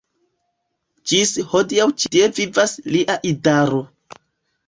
[1.09, 3.83] Ĝis hodiaŭ ĉi tie vivas lia idaro.